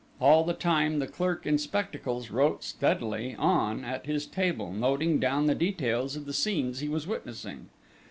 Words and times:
All 0.19 0.43
the 0.43 0.55
time, 0.55 0.97
the 0.97 1.05
clerk 1.05 1.45
in 1.45 1.59
spectacles 1.59 2.31
wrote 2.31 2.63
steadily 2.63 3.35
on 3.37 3.85
at 3.85 4.07
his 4.07 4.25
table, 4.25 4.73
noting 4.73 5.19
down 5.19 5.45
the 5.45 5.53
details 5.53 6.15
of 6.15 6.25
the 6.25 6.33
scenes 6.33 6.79
he 6.79 6.89
was 6.89 7.05
witnessing. 7.05 7.69